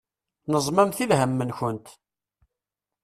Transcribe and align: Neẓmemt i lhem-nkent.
Neẓmemt 0.51 0.97
i 1.03 1.05
lhem-nkent. 1.11 1.87